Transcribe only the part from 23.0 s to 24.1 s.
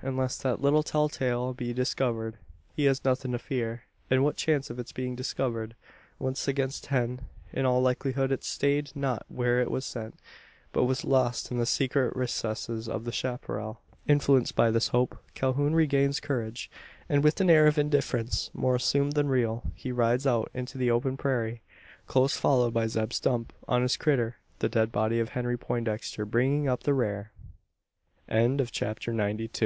Stump on his